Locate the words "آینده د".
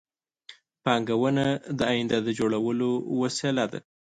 1.91-2.27